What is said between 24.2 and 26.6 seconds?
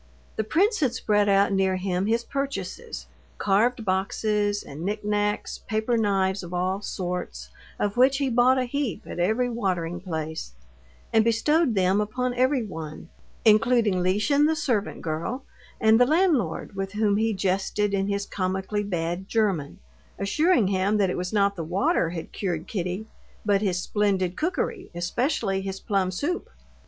cookery, especially his plum soup.